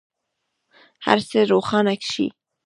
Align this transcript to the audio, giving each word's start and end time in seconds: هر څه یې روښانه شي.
هر 1.05 1.17
څه 1.27 1.35
یې 1.39 1.47
روښانه 1.51 1.93
شي. 2.11 2.27